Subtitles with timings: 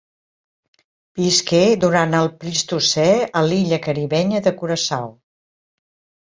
[1.19, 3.05] Visqué durant el Plistocè
[3.43, 5.13] a l'illa caribenya de Curaçao.